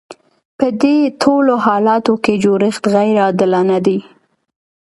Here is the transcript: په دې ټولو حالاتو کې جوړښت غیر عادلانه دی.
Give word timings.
په 0.57 0.67
دې 0.81 0.97
ټولو 1.21 1.53
حالاتو 1.65 2.13
کې 2.23 2.33
جوړښت 2.43 2.83
غیر 2.93 3.15
عادلانه 3.25 3.77
دی. 3.85 3.99